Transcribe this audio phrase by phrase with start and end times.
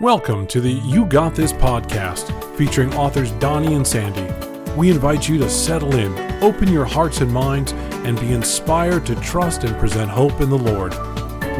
[0.00, 4.26] Welcome to the You Got This podcast featuring authors Donnie and Sandy.
[4.72, 7.70] We invite you to settle in, open your hearts and minds,
[8.02, 10.94] and be inspired to trust and present hope in the Lord.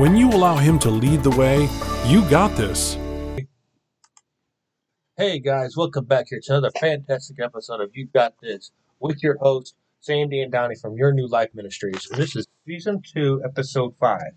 [0.01, 1.69] When you allow Him to lead the way,
[2.09, 2.99] you got this.
[5.17, 9.39] Hey guys, welcome back here to another fantastic episode of You Got This with your
[9.39, 12.09] host, Sandy and Donnie from Your New Life Ministries.
[12.11, 14.33] This is season two, episode five.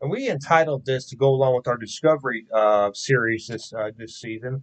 [0.00, 4.16] And we entitled this to go along with our Discovery uh, series this uh, this
[4.16, 4.62] season.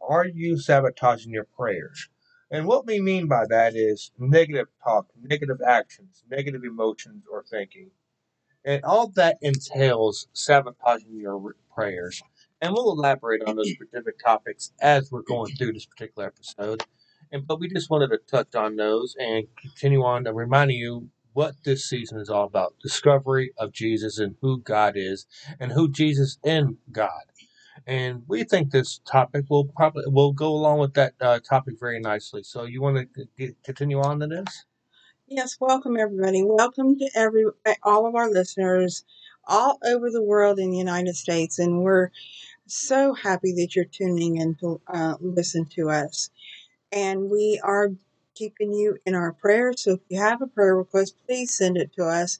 [0.00, 2.08] Are you sabotaging your prayers?
[2.50, 7.90] And what we mean by that is negative talk, negative actions, negative emotions, or thinking.
[8.64, 12.22] And all that entails sabotaging your prayers.
[12.60, 16.84] And we'll elaborate on those specific topics as we're going through this particular episode.
[17.32, 21.10] And but we just wanted to touch on those and continue on to remind you
[21.38, 25.24] what this season is all about discovery of Jesus and who God is
[25.60, 27.26] and who Jesus in God.
[27.86, 32.00] And we think this topic will probably will go along with that uh, topic very
[32.00, 32.42] nicely.
[32.42, 34.64] So you want to get, continue on to this?
[35.28, 36.42] Yes, welcome everybody.
[36.44, 37.44] Welcome to every
[37.84, 39.04] all of our listeners
[39.46, 42.10] all over the world in the United States, and we're
[42.66, 46.30] so happy that you're tuning in to uh, listen to us.
[46.90, 47.90] And we are
[48.38, 49.82] keeping you in our prayers.
[49.82, 52.38] So if you have a prayer request, please send it to us.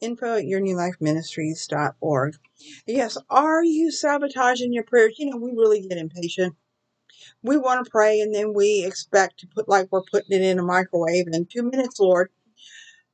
[0.00, 2.34] Info at yournewlifeministries.org.
[2.86, 5.16] Yes, are you sabotaging your prayers?
[5.18, 6.56] You know, we really get impatient.
[7.42, 10.58] We want to pray and then we expect to put like we're putting it in
[10.58, 12.30] a microwave in two minutes, Lord.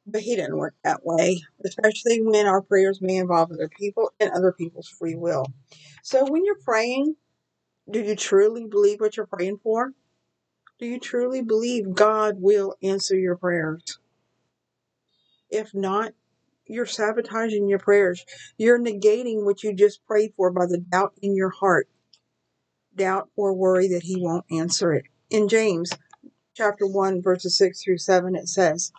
[0.06, 4.30] But He doesn't work that way, especially when our prayers may involve other people and
[4.30, 5.46] other people's free will.
[6.02, 7.16] So when you're praying,
[7.90, 9.92] do you truly believe what you're praying for?
[10.78, 13.98] Do you truly believe God will answer your prayers?
[15.50, 16.12] If not,
[16.66, 18.24] you're sabotaging your prayers.
[18.56, 21.88] You're negating what you just prayed for by the doubt in your heart.
[22.94, 25.04] Doubt or worry that He won't answer it.
[25.30, 25.92] In James
[26.54, 28.92] chapter 1, verses 6 through 7, it says,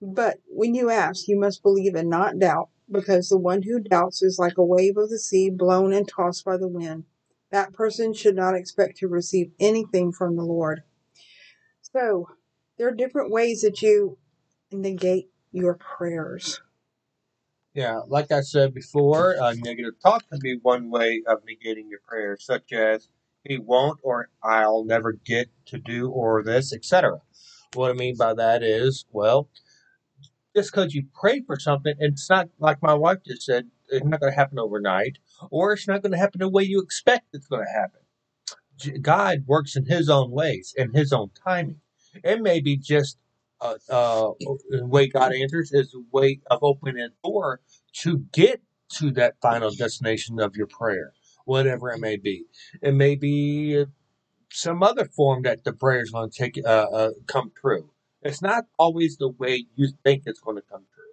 [0.00, 4.22] But when you ask, you must believe and not doubt, because the one who doubts
[4.22, 7.04] is like a wave of the sea blown and tossed by the wind.
[7.50, 10.82] That person should not expect to receive anything from the Lord.
[11.92, 12.28] So,
[12.78, 14.18] there are different ways that you
[14.72, 16.60] negate your prayers.
[17.74, 22.00] Yeah, like I said before, uh, negative talk can be one way of negating your
[22.06, 23.08] prayers, such as
[23.44, 27.20] "he won't" or "I'll never get to do" or "this," etc.
[27.74, 29.50] What I mean by that is, well,
[30.54, 34.20] just because you pray for something, it's not like my wife just said, it's not
[34.20, 35.18] going to happen overnight,
[35.50, 38.00] or it's not going to happen the way you expect it's going to happen.
[39.00, 41.80] God works in His own ways and His own timing.
[42.24, 43.18] It may be just
[43.60, 44.30] uh, uh,
[44.70, 47.60] the way God answers is a way of opening a door
[48.00, 48.60] to get
[48.94, 51.12] to that final destination of your prayer,
[51.44, 52.44] whatever it may be.
[52.82, 53.84] It may be
[54.50, 57.90] some other form that the prayer is going to take uh, uh, come true.
[58.22, 61.04] It's not always the way you think it's going to come true.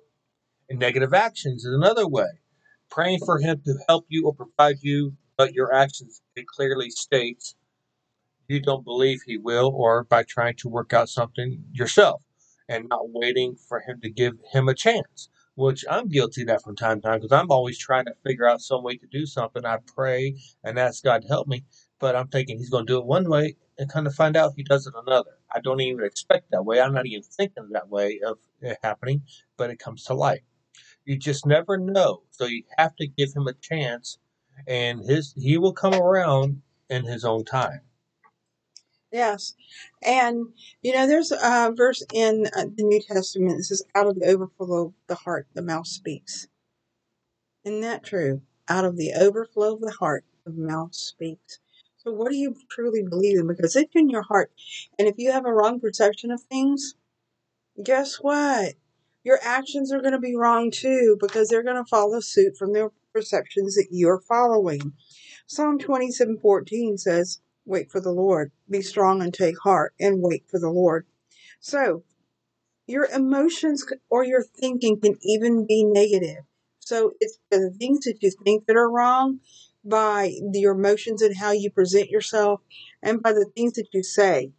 [0.69, 2.39] And negative actions is another way.
[2.89, 7.45] Praying for Him to help you or provide you, but your actions it clearly states
[8.49, 12.23] you don't believe He will, or by trying to work out something yourself
[12.69, 15.29] and not waiting for Him to give Him a chance.
[15.55, 18.49] Which I'm guilty of that from time to time because I'm always trying to figure
[18.49, 19.65] out some way to do something.
[19.65, 21.65] I pray and ask God to help me,
[21.99, 24.53] but I'm thinking He's going to do it one way and kind of find out
[24.57, 25.31] He does it another.
[25.55, 26.81] I don't even expect that way.
[26.81, 29.23] I'm not even thinking that way of it happening,
[29.57, 30.43] but it comes to light.
[31.05, 32.23] You just never know.
[32.31, 34.17] So you have to give him a chance
[34.67, 37.81] and his he will come around in his own time.
[39.11, 39.53] Yes.
[40.01, 40.47] And,
[40.81, 44.25] you know, there's a verse in uh, the New Testament that says, out of the
[44.25, 46.47] overflow of the heart, the mouth speaks.
[47.63, 48.41] Isn't that true?
[48.67, 51.59] Out of the overflow of the heart, the mouth speaks.
[51.97, 53.47] So, what do you truly believe in?
[53.47, 54.51] Because it's in your heart.
[54.97, 56.95] And if you have a wrong perception of things,
[57.81, 58.73] guess what?
[59.23, 62.73] Your actions are going to be wrong too, because they're going to follow suit from
[62.73, 64.93] the perceptions that you're following.
[65.47, 68.51] Psalm 27:14 says, Wait for the Lord.
[68.69, 71.05] Be strong and take heart and wait for the Lord.
[71.59, 72.03] So,
[72.87, 76.43] your emotions or your thinking can even be negative.
[76.79, 79.39] So, it's the things that you think that are wrong
[79.85, 82.61] by your emotions and how you present yourself
[83.01, 84.51] and by the things that you say.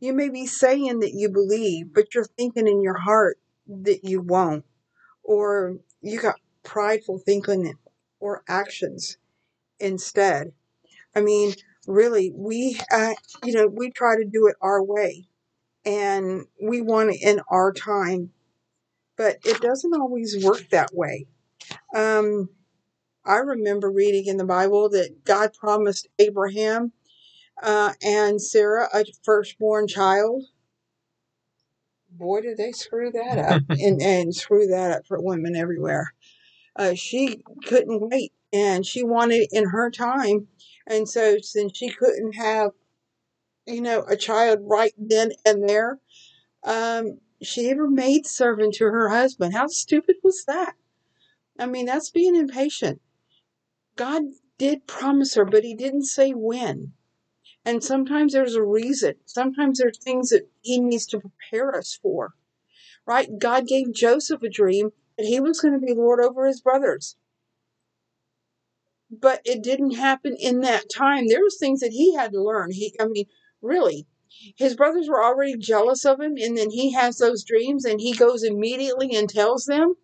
[0.00, 4.20] You may be saying that you believe, but you're thinking in your heart that you
[4.20, 4.64] won't.
[5.22, 7.74] Or you got prideful thinking
[8.20, 9.18] or actions
[9.80, 10.52] instead.
[11.14, 11.54] I mean,
[11.86, 15.28] really, we, uh, you know, we try to do it our way
[15.84, 18.30] and we want it in our time,
[19.16, 21.26] but it doesn't always work that way.
[21.94, 22.50] Um,
[23.24, 26.92] I remember reading in the Bible that God promised Abraham
[27.62, 30.44] uh, and Sarah a firstborn child.
[32.10, 36.14] Boy, did they screw that up and, and screw that up for women everywhere.
[36.78, 40.46] Uh, she couldn't wait and she wanted in her time.
[40.86, 42.70] And so, since she couldn't have,
[43.66, 45.98] you know, a child right then and there,
[46.62, 49.54] um, she her maid servant to her husband.
[49.54, 50.74] How stupid was that?
[51.58, 53.00] I mean, that's being impatient.
[53.96, 54.22] God
[54.58, 56.92] did promise her, but he didn't say when.
[57.64, 59.14] And sometimes there's a reason.
[59.24, 62.34] Sometimes there's things that he needs to prepare us for.
[63.06, 63.28] Right?
[63.38, 67.16] God gave Joseph a dream that he was going to be Lord over his brothers.
[69.10, 71.28] But it didn't happen in that time.
[71.28, 72.70] There was things that he had to learn.
[72.70, 73.26] He I mean,
[73.60, 74.06] really.
[74.56, 78.12] His brothers were already jealous of him, and then he has those dreams and he
[78.14, 79.94] goes immediately and tells them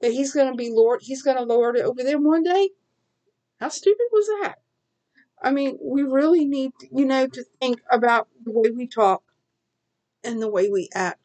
[0.00, 2.70] that he's going to be Lord, he's going to lord over them one day.
[3.58, 4.56] How stupid was that?
[5.42, 9.22] I mean, we really need, you know, to think about the way we talk
[10.24, 11.20] and the way we act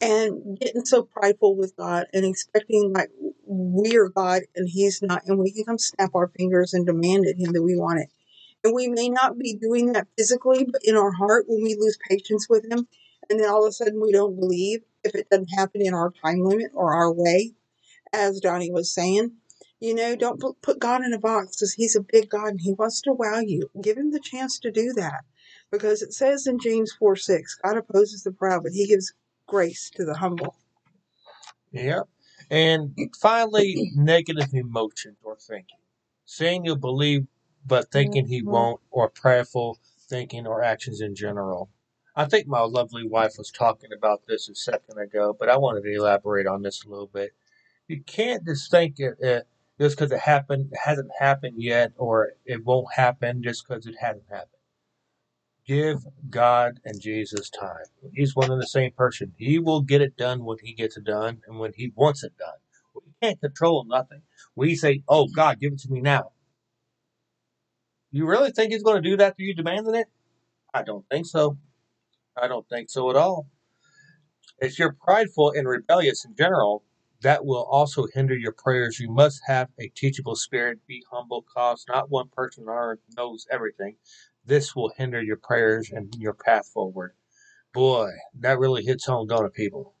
[0.00, 3.08] and getting so prideful with God and expecting like
[3.46, 7.26] we are God and He's not, and we can come snap our fingers and demand
[7.26, 8.08] at Him that we want it.
[8.64, 11.98] And we may not be doing that physically, but in our heart, when we lose
[12.08, 12.88] patience with Him,
[13.30, 16.10] and then all of a sudden we don't believe if it doesn't happen in our
[16.10, 17.52] time limit or our way,
[18.12, 19.32] as Donnie was saying,
[19.80, 22.72] you know, don't put God in a box because He's a big God and He
[22.72, 23.70] wants to wow you.
[23.80, 25.24] Give Him the chance to do that.
[25.70, 29.12] Because it says in James 4 6, God opposes the proud, but He gives
[29.46, 30.54] grace to the humble.
[31.72, 32.02] Yeah.
[32.50, 35.78] And finally, negative emotions or thinking.
[36.24, 37.26] Saying you'll believe,
[37.66, 38.46] but thinking he Mhm.
[38.46, 39.78] won't, or prayerful
[40.08, 41.68] thinking or actions in general.
[42.14, 45.82] I think my lovely wife was talking about this a second ago, but I wanted
[45.82, 47.34] to elaborate on this a little bit.
[47.88, 49.46] You can't just think it, it
[49.78, 53.96] just because it happened, it hasn't happened yet, or it won't happen just because it
[54.00, 54.55] hasn't happened.
[55.66, 55.98] Give
[56.30, 57.86] God and Jesus time.
[58.12, 59.32] He's one and the same person.
[59.36, 62.36] He will get it done when he gets it done and when he wants it
[62.38, 62.58] done.
[62.94, 64.22] We can't control nothing.
[64.54, 66.32] We say, "Oh God, give it to me now."
[68.12, 70.06] You really think he's going to do that to you demanding it?
[70.72, 71.58] I don't think so.
[72.40, 73.48] I don't think so at all.
[74.58, 76.84] If you're prideful and rebellious in general,
[77.22, 79.00] that will also hinder your prayers.
[79.00, 83.46] You must have a teachable spirit, be humble, cause not one person on earth knows
[83.50, 83.96] everything.
[84.46, 87.14] This will hinder your prayers and your path forward.
[87.74, 89.94] Boy, that really hits home, don't it, people?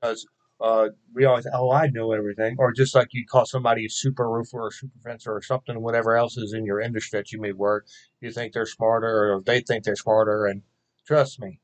[0.00, 0.26] Because
[0.60, 2.56] uh, we always, oh, I know everything.
[2.58, 6.16] Or just like you call somebody a super roofer or super fencer or something, whatever
[6.16, 7.86] else is in your industry that you may work,
[8.20, 10.46] you think they're smarter or they think they're smarter.
[10.46, 10.62] And
[11.06, 11.60] trust me,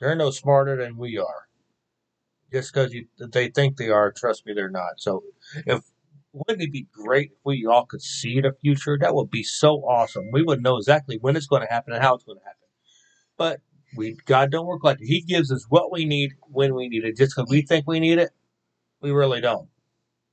[0.00, 1.48] they're no smarter than we are.
[2.52, 4.98] Just because they think they are, trust me, they're not.
[5.00, 5.22] So,
[5.66, 5.80] if
[6.32, 8.98] wouldn't it be great if we all could see the future?
[8.98, 10.30] That would be so awesome.
[10.32, 12.58] We would know exactly when it's going to happen and how it's going to happen.
[13.36, 13.60] But
[13.96, 15.06] we God don't work like that.
[15.06, 17.16] He gives us what we need when we need it.
[17.16, 18.30] Just because we think we need it,
[19.00, 19.68] we really don't.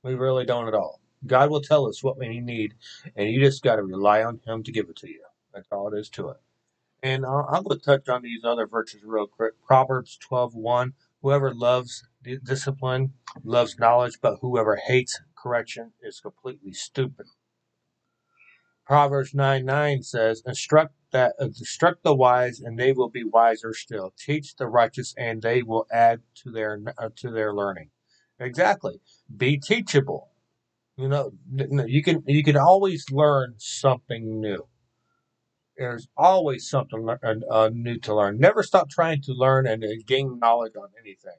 [0.02, 1.00] We really don't at all.
[1.26, 2.74] God will tell us what we need,
[3.14, 5.22] and you just got to rely on Him to give it to you.
[5.52, 6.38] That's all it is to it.
[7.02, 9.52] And uh, I'm going to touch on these other virtues real quick.
[9.66, 10.92] Proverbs 12:1.
[11.22, 13.12] Whoever loves discipline
[13.44, 17.26] loves knowledge, but whoever hates correction is completely stupid.
[18.86, 23.72] Proverbs 9 9 says, Instruct that uh, instruct the wise, and they will be wiser
[23.72, 24.12] still.
[24.18, 27.90] Teach the righteous, and they will add to their uh, to their learning.
[28.38, 29.00] Exactly.
[29.36, 30.30] Be teachable.
[30.96, 31.32] You know,
[31.86, 34.66] you can you can always learn something new.
[35.76, 38.38] There's always something uh, uh, new to learn.
[38.38, 41.38] Never stop trying to learn and gain knowledge on anything.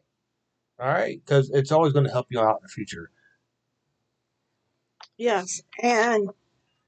[0.80, 3.12] All right, because it's always going to help you out in the future.
[5.22, 5.62] Yes.
[5.84, 6.30] And,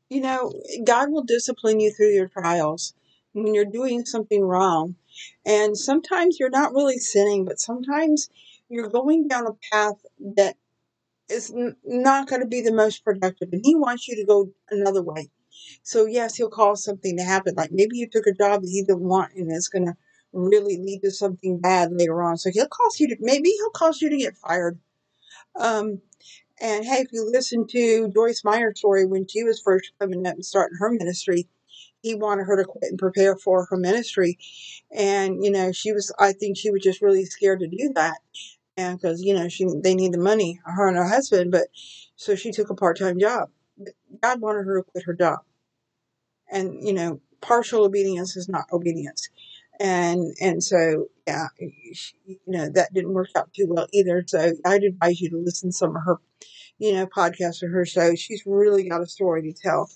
[0.09, 0.53] you know,
[0.85, 2.93] God will discipline you through your trials
[3.33, 4.95] when you're doing something wrong.
[5.45, 8.29] And sometimes you're not really sinning, but sometimes
[8.69, 9.95] you're going down a path
[10.37, 10.57] that
[11.29, 13.49] is n- not going to be the most productive.
[13.53, 15.29] And He wants you to go another way.
[15.83, 17.55] So, yes, He'll cause something to happen.
[17.55, 19.95] Like maybe you took a job that He didn't want and it's going to
[20.33, 22.37] really lead to something bad later on.
[22.37, 24.79] So, He'll cause you to, maybe He'll cause you to get fired.
[25.59, 26.01] Um,
[26.63, 30.35] and hey, if you listen to Joyce Meyer's story when she was first coming up
[30.35, 31.49] and starting her ministry,
[32.01, 34.37] he wanted her to quit and prepare for her ministry.
[34.89, 38.19] And, you know, she was, I think she was just really scared to do that.
[38.77, 41.51] And because, you know, she, they need the money, her and her husband.
[41.51, 41.67] But
[42.15, 43.49] so she took a part time job.
[44.21, 45.39] God wanted her to quit her job.
[46.49, 49.27] And, you know, partial obedience is not obedience.
[49.83, 54.23] And, and so, yeah, you know, that didn't work out too well either.
[54.25, 56.17] So I'd advise you to listen to some of her
[56.83, 58.15] you know, podcast or her show.
[58.15, 59.89] She's really got a story to tell.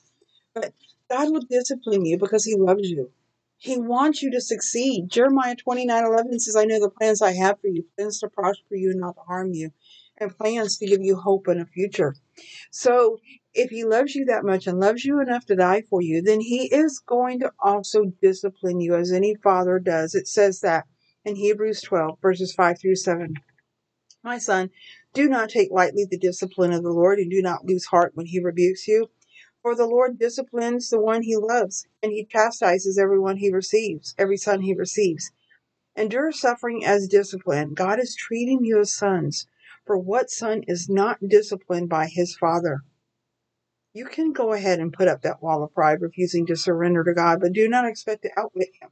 [0.54, 0.74] But
[1.10, 3.12] God will discipline you because He loves you.
[3.58, 5.10] He wants you to succeed.
[5.10, 8.76] Jeremiah 29 11 says, I know the plans I have for you, plans to prosper
[8.76, 9.72] you and not to harm you,
[10.18, 12.16] and plans to give you hope and a future.
[12.72, 13.20] So
[13.58, 16.40] if he loves you that much and loves you enough to die for you, then
[16.40, 20.14] he is going to also discipline you as any father does.
[20.14, 20.86] It says that
[21.26, 23.34] in Hebrews 12, verses 5 through 7.
[24.24, 24.70] My son,
[25.14, 28.28] do not take lightly the discipline of the Lord, and do not lose heart when
[28.28, 29.08] he rebukes you.
[29.64, 34.38] For the Lord disciplines the one he loves, and he chastises everyone he receives, every
[34.38, 35.32] son he receives.
[35.96, 37.74] Endure suffering as discipline.
[37.74, 39.48] God is treating you as sons.
[39.84, 42.84] For what son is not disciplined by his father?
[43.98, 47.16] You can go ahead and put up that wall of pride, refusing to surrender to
[47.16, 48.90] God, but do not expect to outwit him.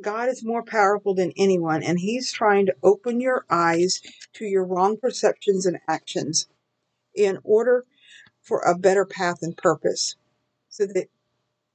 [0.00, 4.00] God is more powerful than anyone, and He's trying to open your eyes
[4.34, 6.46] to your wrong perceptions and actions
[7.16, 7.84] in order
[8.42, 10.14] for a better path and purpose,
[10.68, 11.08] so that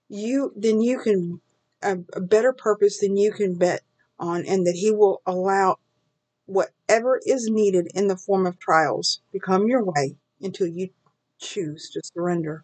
[0.07, 1.41] you then you can
[1.81, 3.81] a, a better purpose than you can bet
[4.17, 5.79] on, and that He will allow
[6.45, 10.91] whatever is needed in the form of trials become your way until you
[11.41, 12.63] choose to surrender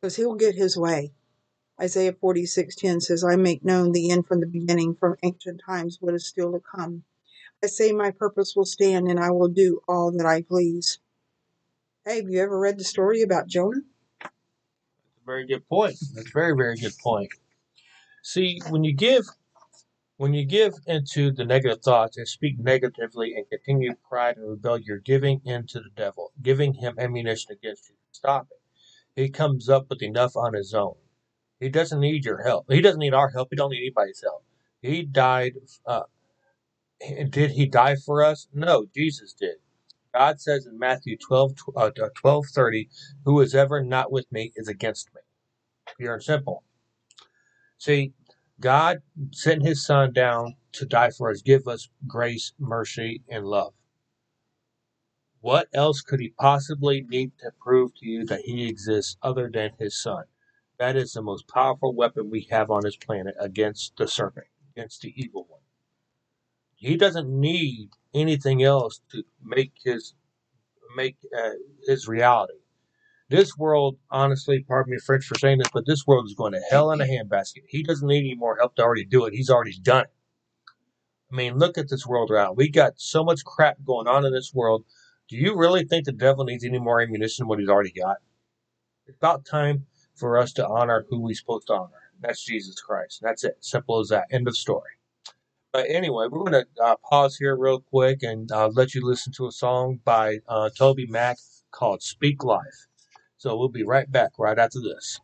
[0.00, 1.12] because he will get his way.
[1.80, 6.14] Isaiah 46:10 says, I make known the end from the beginning, from ancient times, what
[6.14, 7.04] is still to come.
[7.62, 10.98] I say my purpose will stand, and I will do all that I please.
[12.04, 13.82] Hey, have you ever read the story about Jonah?
[14.20, 15.96] That's a very good point.
[16.14, 17.30] That's a very, very good point.
[18.22, 19.24] See, when you give
[20.22, 24.78] when you give into the negative thoughts and speak negatively and continue pride and rebel,
[24.78, 27.96] you're giving into the devil, giving him ammunition against you.
[28.12, 29.20] Stop it.
[29.20, 30.94] He comes up with enough on his own.
[31.58, 32.66] He doesn't need your help.
[32.70, 33.48] He doesn't need our help.
[33.50, 34.44] He don't need anybody's help.
[34.80, 35.54] He died.
[35.84, 36.04] Uh,
[37.28, 38.46] did he die for us?
[38.54, 39.56] No, Jesus did.
[40.14, 42.88] God says in Matthew 12, uh, 12 30,
[43.24, 45.22] who is ever not with me is against me.
[45.98, 46.62] Pure and simple.
[47.78, 48.12] See,
[48.62, 49.02] God
[49.32, 53.74] sent his son down to die for us, give us grace, mercy, and love.
[55.40, 59.72] What else could he possibly need to prove to you that he exists other than
[59.80, 60.24] his son?
[60.78, 65.02] That is the most powerful weapon we have on this planet against the serpent, against
[65.02, 65.60] the evil one.
[66.76, 70.14] He doesn't need anything else to make his
[70.96, 71.50] make uh,
[71.86, 72.61] his reality.
[73.32, 76.60] This world, honestly, pardon me French for saying this, but this world is going to
[76.70, 77.62] hell in a handbasket.
[77.66, 79.32] He doesn't need any more help to already do it.
[79.32, 80.12] He's already done it.
[81.32, 82.58] I mean, look at this world around.
[82.58, 84.84] We got so much crap going on in this world.
[85.30, 88.18] Do you really think the devil needs any more ammunition than what he's already got?
[89.06, 92.10] It's about time for us to honor who we're supposed to honor.
[92.20, 93.20] That's Jesus Christ.
[93.22, 93.56] That's it.
[93.60, 94.26] Simple as that.
[94.30, 94.90] End of story.
[95.72, 99.32] But anyway, we're going to uh, pause here real quick and uh, let you listen
[99.38, 101.36] to a song by uh, TobyMac
[101.70, 102.88] called Speak Life.
[103.42, 105.18] So we'll be right back right after this.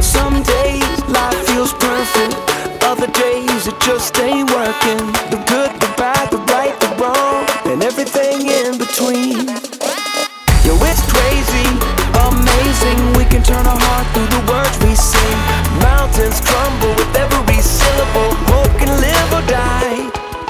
[0.00, 2.36] Some days life feels perfect,
[2.84, 4.98] other days it just ain't working.
[5.32, 9.37] The good, the bad, the right, the wrong, and everything in between.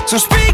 [0.08, 0.47] So speak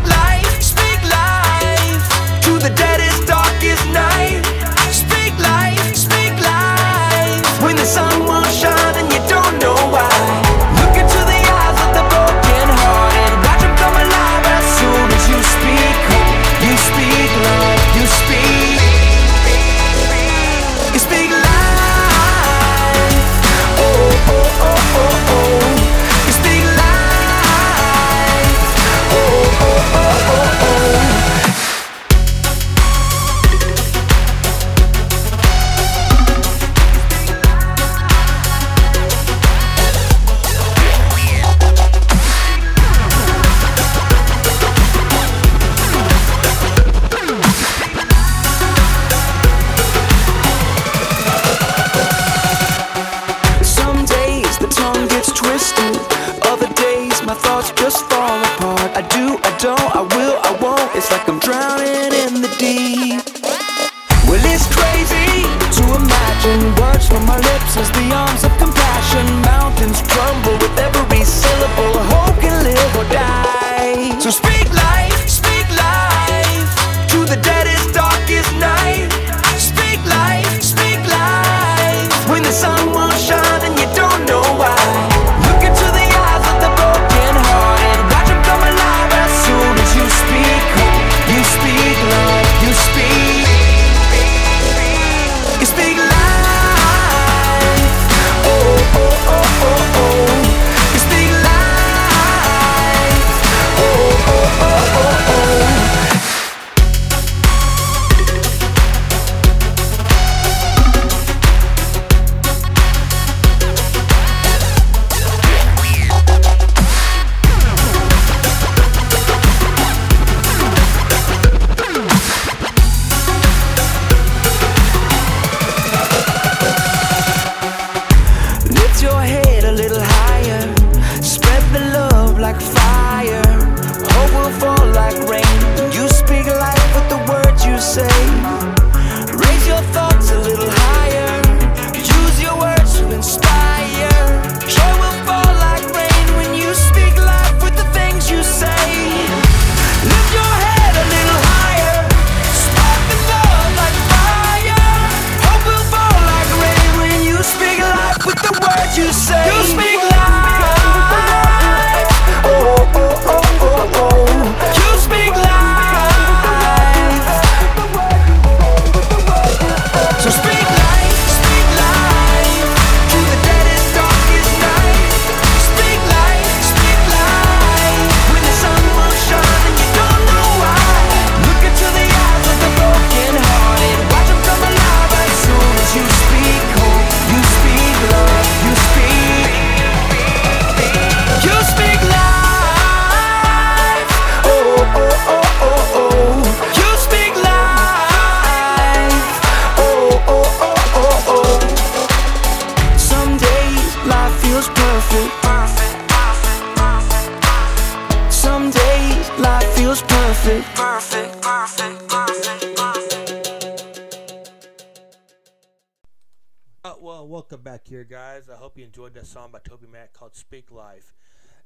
[218.94, 221.12] enjoyed that song by TobyMac called "Speak Life."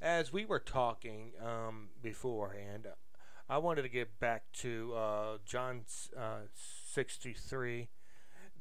[0.01, 2.87] As we were talking um, beforehand,
[3.51, 5.83] I wanted to get back to uh, John
[6.17, 7.89] uh, 63.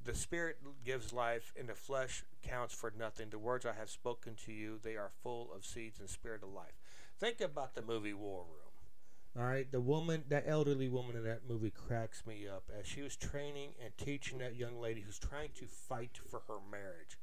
[0.04, 3.30] The Spirit gives life, and the flesh counts for nothing.
[3.30, 6.50] The words I have spoken to you, they are full of seeds and spirit of
[6.50, 6.76] life.
[7.18, 9.42] Think about the movie War Room.
[9.42, 13.02] All right, the woman, that elderly woman in that movie cracks me up as she
[13.02, 17.18] was training and teaching that young lady who's trying to fight for her marriage.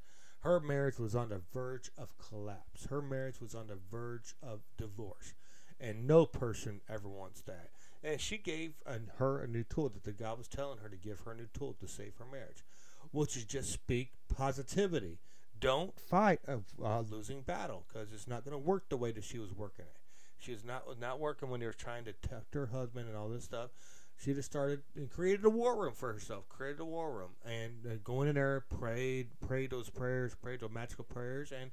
[0.45, 2.85] Her marriage was on the verge of collapse.
[2.91, 5.33] Her marriage was on the verge of divorce.
[5.81, 7.71] And no person ever wants that.
[8.03, 10.95] And she gave an, her a new tool that the God was telling her to
[10.95, 12.63] give her a new tool to save her marriage,
[13.11, 15.17] which is just speak positivity.
[15.59, 19.23] Don't fight a, a losing battle because it's not going to work the way that
[19.23, 19.97] she was working it.
[20.37, 23.29] She was not not working when they were trying to test her husband and all
[23.29, 23.71] this stuff.
[24.17, 26.47] She just started and created a war room for herself.
[26.49, 30.71] Created a war room and uh, going in there, prayed, prayed those prayers, prayed those
[30.71, 31.71] magical prayers, and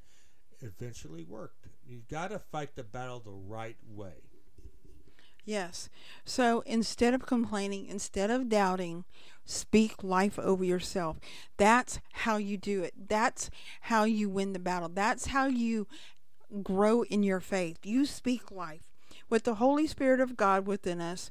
[0.60, 1.68] eventually worked.
[1.86, 4.24] You've got to fight the battle the right way.
[5.44, 5.88] Yes.
[6.24, 9.04] So instead of complaining, instead of doubting,
[9.44, 11.18] speak life over yourself.
[11.56, 13.08] That's how you do it.
[13.08, 13.50] That's
[13.82, 14.88] how you win the battle.
[14.88, 15.88] That's how you
[16.62, 17.78] grow in your faith.
[17.84, 18.82] You speak life.
[19.28, 21.30] With the Holy Spirit of God within us,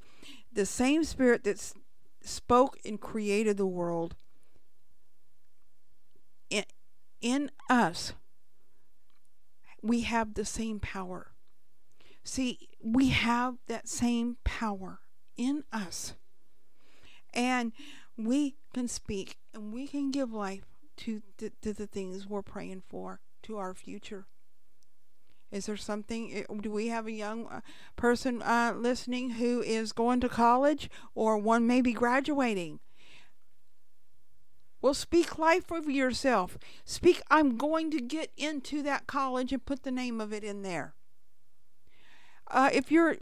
[0.51, 1.73] the same Spirit that
[2.21, 4.15] spoke and created the world
[6.51, 6.65] in,
[7.21, 8.13] in us,
[9.81, 11.31] we have the same power.
[12.23, 14.99] See, we have that same power
[15.37, 16.13] in us.
[17.33, 17.71] And
[18.17, 20.65] we can speak and we can give life
[20.97, 24.27] to, to, to the things we're praying for, to our future.
[25.51, 26.31] Is there something?
[26.33, 27.61] Eh, do we have a young uh,
[27.95, 32.79] person uh, listening who is going to college or one maybe graduating?
[34.81, 36.57] Well, speak life over yourself.
[36.85, 40.63] Speak, I'm going to get into that college and put the name of it in
[40.63, 40.95] there.
[42.49, 43.17] Uh, if you're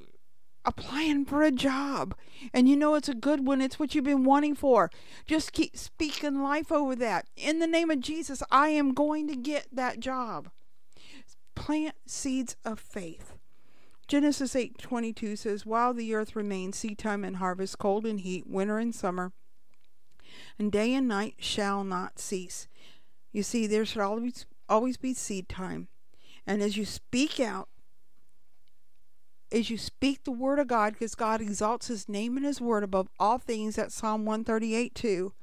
[0.64, 2.16] applying for a job
[2.54, 4.90] and you know it's a good one, it's what you've been wanting for,
[5.26, 7.28] just keep speaking life over that.
[7.36, 10.50] In the name of Jesus, I am going to get that job
[11.60, 13.34] plant seeds of faith.
[14.08, 18.96] Genesis 8:22 says, "While the earth remains, seedtime and harvest, cold and heat, winter and
[18.96, 19.34] summer,
[20.58, 22.68] and day and night shall not cease."
[23.34, 25.90] You see, there should always always be seed time.
[26.48, 27.68] And as you speak out,
[29.52, 32.84] as you speak the word of God, because God exalts his name and his word
[32.84, 35.34] above all things, at Psalm 138 2.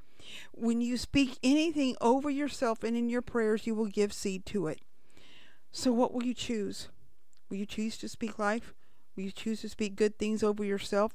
[0.52, 4.66] When you speak anything over yourself and in your prayers, you will give seed to
[4.68, 4.80] it.
[5.78, 6.88] So, what will you choose?
[7.50, 8.72] Will you choose to speak life?
[9.14, 11.12] Will you choose to speak good things over yourself?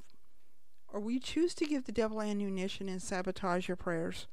[0.87, 4.27] Or will you choose to give the devil ammunition and sabotage your prayers?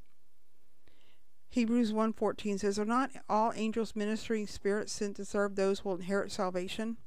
[1.49, 5.97] Hebrews 1:14 says, "Are not all angels ministering spirits sent to serve those who will
[5.97, 6.99] inherit salvation?"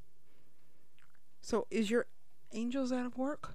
[1.41, 2.07] So, is your
[2.53, 3.53] angels out of work?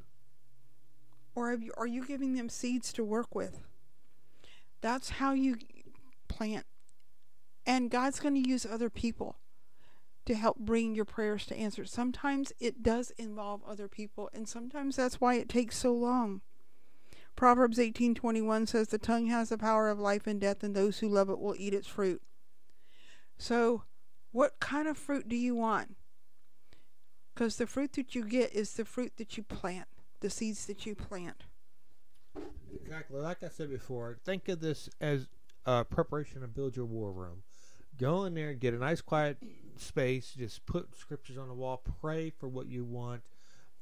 [1.35, 3.65] Or you, are you giving them seeds to work with?
[4.81, 5.59] That's how you
[6.29, 6.67] plant.
[7.67, 9.41] And God's going to use other people
[10.27, 11.85] to help bring your prayers to answer.
[11.85, 16.43] Sometimes it does involve other people, and sometimes that's why it takes so long.
[17.37, 21.09] Proverbs 18:21 says the tongue has the power of life and death and those who
[21.09, 22.23] love it will eat its fruit.
[23.39, 23.85] So,
[24.33, 25.97] what kind of fruit do you want?
[27.35, 29.89] Cuz the fruit that you get is the fruit that you plant,
[30.21, 31.45] the seeds that you plant.
[32.75, 33.21] Exactly.
[33.21, 35.29] Like I said before, think of this as
[35.67, 37.43] a preparation to build your war room.
[37.99, 39.39] Go in there, and get a nice quiet
[39.77, 43.23] space, just put scriptures on the wall, pray for what you want,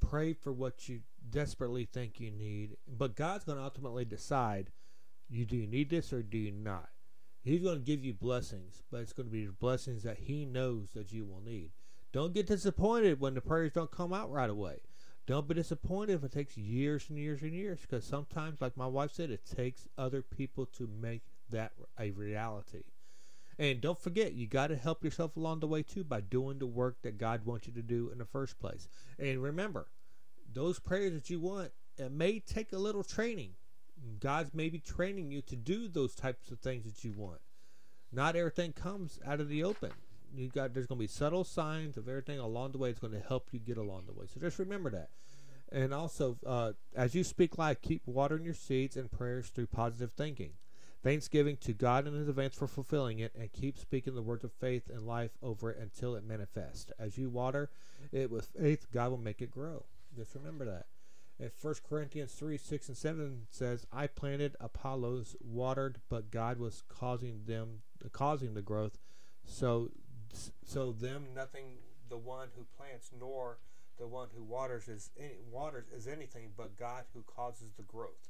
[0.00, 1.00] pray for what you
[1.30, 2.76] desperately think you need.
[2.86, 4.70] But God's going to ultimately decide
[5.28, 6.90] you do you need this or do you not.
[7.42, 10.90] He's going to give you blessings, but it's going to be blessings that He knows
[10.94, 11.70] that you will need.
[12.12, 14.78] Don't get disappointed when the prayers don't come out right away.
[15.26, 18.86] Don't be disappointed if it takes years and years and years because sometimes, like my
[18.86, 22.84] wife said, it takes other people to make that a reality.
[23.58, 26.66] And don't forget, you got to help yourself along the way too by doing the
[26.66, 28.88] work that God wants you to do in the first place.
[29.18, 29.86] And remember,
[30.52, 33.52] those prayers that you want, it may take a little training.
[34.18, 37.40] God's maybe training you to do those types of things that you want.
[38.12, 39.92] Not everything comes out of the open.
[40.36, 42.90] You got there's going to be subtle signs of everything along the way.
[42.90, 44.26] It's going to help you get along the way.
[44.32, 45.10] So just remember that.
[45.70, 50.12] And also, uh, as you speak life, keep watering your seeds and prayers through positive
[50.12, 50.52] thinking
[51.04, 54.88] thanksgiving to God in advance for fulfilling it, and keep speaking the words of faith
[54.88, 56.90] and life over it until it manifests.
[56.98, 57.70] As you water
[58.10, 59.84] it with faith, God will make it grow.
[60.16, 60.86] Just remember that.
[61.38, 66.82] And 1 Corinthians 3 6 and 7 says, I planted, Apollos watered, but God was
[66.88, 68.98] causing them, causing the growth.
[69.44, 69.90] So,
[70.64, 73.58] so them nothing, the one who plants, nor
[73.98, 78.28] the one who waters is any, waters is anything but God who causes the growth.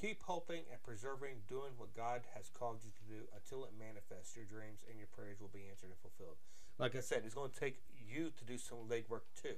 [0.00, 4.34] Keep hoping and preserving, doing what God has called you to do until it manifests.
[4.34, 6.36] Your dreams and your prayers will be answered and fulfilled.
[6.78, 7.76] Like I said, it's going to take
[8.08, 9.56] you to do some legwork too.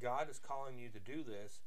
[0.00, 1.60] God is calling you to do this,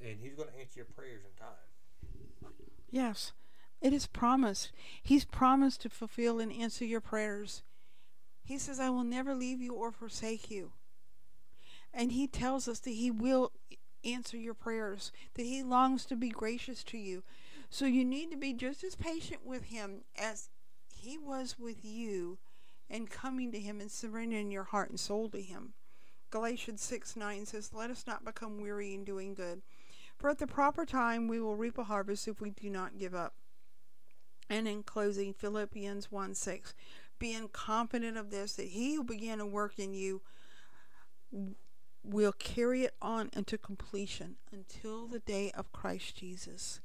[0.00, 2.54] and He's going to answer your prayers in time.
[2.90, 3.32] Yes,
[3.80, 4.70] it is promised.
[5.02, 7.62] He's promised to fulfill and answer your prayers.
[8.44, 10.72] He says, I will never leave you or forsake you.
[11.92, 13.50] And He tells us that He will
[14.04, 17.22] answer your prayers, that He longs to be gracious to you.
[17.70, 20.48] So you need to be just as patient with Him as
[20.88, 22.38] He was with you
[22.88, 25.74] and coming to Him and surrendering your heart and soul to Him.
[26.30, 29.62] Galatians 6 9 says, Let us not become weary in doing good,
[30.16, 33.14] for at the proper time we will reap a harvest if we do not give
[33.14, 33.34] up.
[34.50, 36.74] And in closing, Philippians 1 6,
[37.18, 40.22] being confident of this, that he who began a work in you
[42.04, 46.80] will carry it on into completion until the day of Christ Jesus.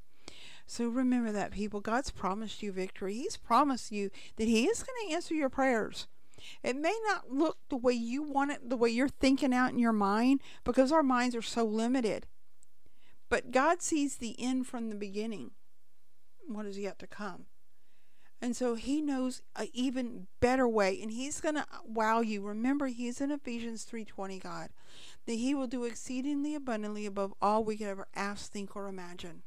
[0.65, 1.81] So remember that, people.
[1.81, 3.15] God's promised you victory.
[3.15, 6.07] He's promised you that He is going to answer your prayers.
[6.63, 9.79] It may not look the way you want it, the way you're thinking out in
[9.79, 12.27] your mind, because our minds are so limited.
[13.29, 15.51] But God sees the end from the beginning,
[16.47, 17.45] what is yet to come.
[18.41, 22.41] And so he knows an even better way and he's going to wow you.
[22.41, 24.69] Remember he's in Ephesians 3:20 God
[25.25, 29.43] that he will do exceedingly abundantly above all we could ever ask, think or imagine.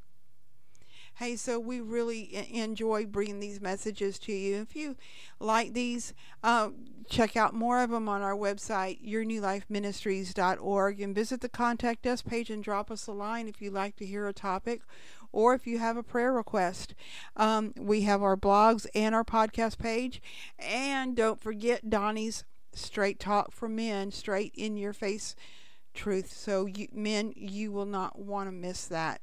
[1.17, 4.63] Hey, so we really enjoy bringing these messages to you.
[4.63, 4.97] If you
[5.39, 6.71] like these, uh,
[7.09, 12.49] check out more of them on our website, yournewlifeministries.org, and visit the contact us page
[12.49, 14.81] and drop us a line if you'd like to hear a topic
[15.33, 16.95] or if you have a prayer request.
[17.37, 20.23] Um, we have our blogs and our podcast page.
[20.59, 25.35] And don't forget Donnie's Straight Talk for Men, straight in your face
[25.95, 26.33] truth.
[26.33, 29.21] So, you, men, you will not want to miss that.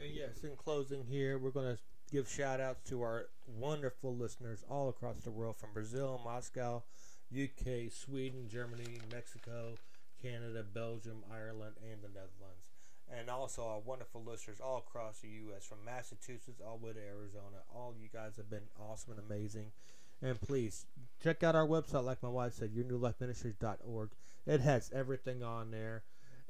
[0.00, 4.64] And yes, in closing here, we're going to give shout outs to our wonderful listeners
[4.70, 6.82] all across the world from Brazil, Moscow,
[7.32, 9.74] UK, Sweden, Germany, Mexico,
[10.22, 12.75] Canada, Belgium, Ireland, and the Netherlands.
[13.14, 15.64] And also our wonderful listeners all across the U.S.
[15.64, 17.62] from Massachusetts all the way to Arizona.
[17.74, 19.70] All you guys have been awesome and amazing.
[20.22, 20.86] And please
[21.22, 24.10] check out our website, like my wife said, yournewlifeministries.org.
[24.46, 26.02] It has everything on there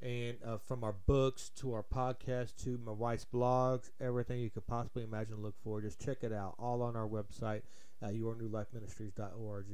[0.02, 4.66] and uh, from our books to our podcast to my wife's blogs, everything you could
[4.66, 5.80] possibly imagine look for.
[5.80, 7.62] Just check it out, all on our website
[8.02, 9.66] at yournewlifeministries.org.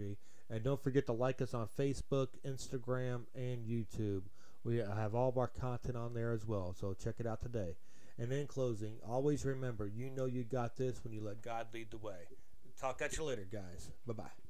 [0.50, 4.22] And don't forget to like us on Facebook, Instagram, and YouTube.
[4.64, 7.76] We have all of our content on there as well, so check it out today.
[8.18, 11.90] And in closing, always remember you know you got this when you let God lead
[11.90, 12.28] the way.
[12.78, 13.90] Talk at you later, guys.
[14.06, 14.41] Bye bye.